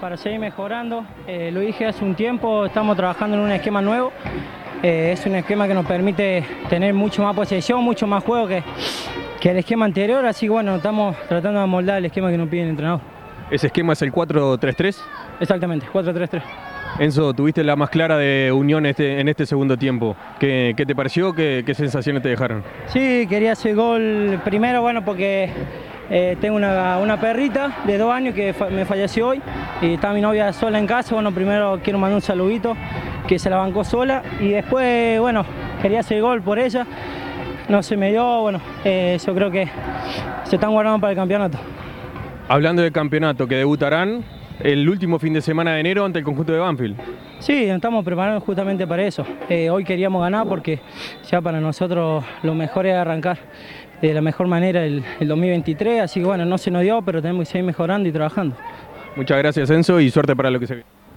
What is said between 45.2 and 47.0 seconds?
de semana de enero ante el conjunto de Banfield.